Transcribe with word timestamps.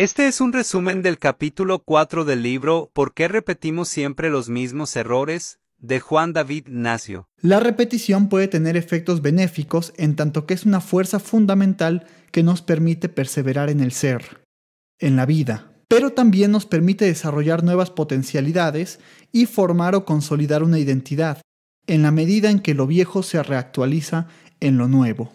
Este 0.00 0.26
es 0.28 0.40
un 0.40 0.54
resumen 0.54 1.02
del 1.02 1.18
capítulo 1.18 1.80
4 1.80 2.24
del 2.24 2.42
libro 2.42 2.90
¿Por 2.94 3.12
qué 3.12 3.28
repetimos 3.28 3.90
siempre 3.90 4.30
los 4.30 4.48
mismos 4.48 4.96
errores? 4.96 5.58
de 5.76 6.00
Juan 6.00 6.32
David 6.32 6.68
Nacio. 6.68 7.28
La 7.42 7.60
repetición 7.60 8.30
puede 8.30 8.48
tener 8.48 8.78
efectos 8.78 9.20
benéficos 9.20 9.92
en 9.98 10.16
tanto 10.16 10.46
que 10.46 10.54
es 10.54 10.64
una 10.64 10.80
fuerza 10.80 11.20
fundamental 11.20 12.06
que 12.32 12.42
nos 12.42 12.62
permite 12.62 13.10
perseverar 13.10 13.68
en 13.68 13.80
el 13.80 13.92
ser, 13.92 14.42
en 14.98 15.16
la 15.16 15.26
vida, 15.26 15.70
pero 15.86 16.14
también 16.14 16.50
nos 16.50 16.64
permite 16.64 17.04
desarrollar 17.04 17.62
nuevas 17.62 17.90
potencialidades 17.90 19.00
y 19.32 19.44
formar 19.44 19.94
o 19.94 20.06
consolidar 20.06 20.62
una 20.62 20.78
identidad, 20.78 21.42
en 21.86 22.00
la 22.00 22.10
medida 22.10 22.50
en 22.50 22.60
que 22.60 22.72
lo 22.72 22.86
viejo 22.86 23.22
se 23.22 23.42
reactualiza 23.42 24.28
en 24.60 24.78
lo 24.78 24.88
nuevo. 24.88 25.30